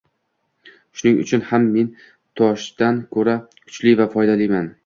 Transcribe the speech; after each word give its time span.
Shuning 1.01 1.19
uchun 1.25 1.43
ham 1.51 1.69
men 1.75 1.91
toshdan 2.41 2.99
ko‘ra 3.15 3.37
kuchli 3.63 3.97
va 4.01 4.13
foydaliman 4.17 4.69